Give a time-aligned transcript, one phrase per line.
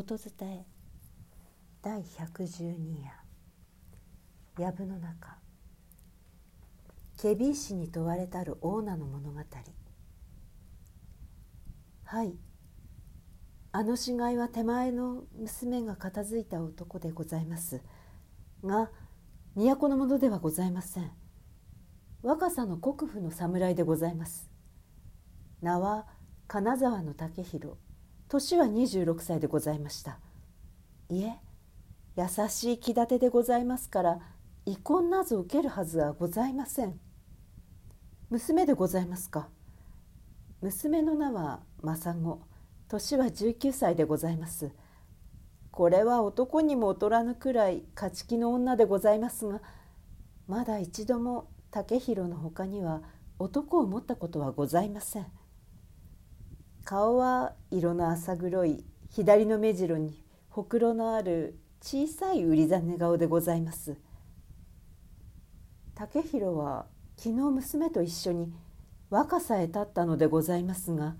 [0.00, 0.64] 音伝え。
[1.82, 3.12] 第112夜。
[4.56, 5.36] 藪の中。
[7.18, 9.40] ケビ石に問われたるオーナの物語。
[12.04, 12.34] はい。
[13.72, 17.82] あの死骸は手前の娘が片付いた男でございます。
[18.64, 18.90] が
[19.54, 21.10] 都の者ではございません。
[22.22, 24.50] 若さの国府の侍でございます。
[25.60, 26.06] 名は
[26.48, 27.76] 金沢の武弘
[28.30, 30.20] 年は26歳でございました。
[31.08, 31.34] いえ
[32.16, 34.20] 優しい気立てでございますから
[34.66, 37.00] 遺恨なぞ受けるはずはございません。
[38.28, 39.48] 娘でございますか？
[40.60, 42.40] 娘の名は政子。
[42.86, 44.70] 年は19歳でございます。
[45.72, 49.60] これは男にも劣らぬくらい勝ち気の女でございますが
[50.46, 53.02] まだ一度も竹広のほかには
[53.40, 55.26] 男を持ったことはございません。
[56.90, 63.96] 顔は色の浅黒い左の目白にほくろのある小さい売りざね顔でございます。
[65.94, 68.52] 竹広は昨日娘と一緒に
[69.08, 71.14] 若さへ立ったのでございますが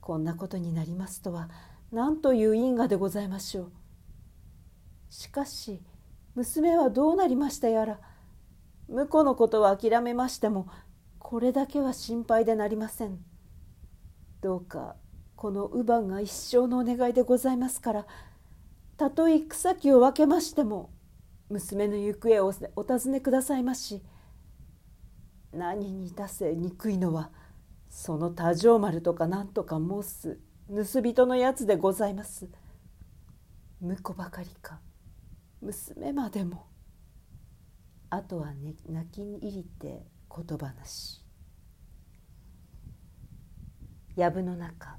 [0.00, 1.50] こんなことになりますとは
[1.90, 3.72] 何という因果でございましょう。
[5.10, 5.82] しかし
[6.36, 7.98] 娘はどうなりましたやら
[8.88, 10.68] 婿のことは諦めましても
[11.18, 13.18] これだけは心配でなりません。
[14.46, 14.94] どうか
[15.34, 18.06] この乳母が一生のお願いでございますから
[18.96, 20.90] たとえ草木を分けましても
[21.50, 24.04] 娘の行方をお尋ねくださいまし
[25.52, 27.32] 何に出せ憎いのは
[27.90, 32.48] その多条丸とか何とか申す盗人のやつでございます。
[33.80, 34.80] 婿ばかりか
[35.60, 36.66] 娘までも
[38.10, 41.25] あとは、ね、泣き入りて言葉なし。
[44.16, 44.96] 藪の中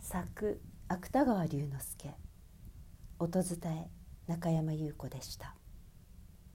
[0.00, 0.58] 作
[0.88, 2.16] 芥川龍之介
[3.18, 3.90] 音伝え
[4.26, 5.54] 中山優子でした。